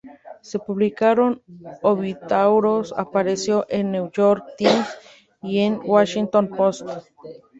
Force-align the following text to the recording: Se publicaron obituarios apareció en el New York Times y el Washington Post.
Se 0.41 0.57
publicaron 0.57 1.43
obituarios 1.83 2.91
apareció 2.97 3.67
en 3.69 3.85
el 3.93 4.01
New 4.01 4.11
York 4.11 4.43
Times 4.57 4.87
y 5.43 5.59
el 5.59 5.77
Washington 5.77 6.49
Post. 6.49 6.87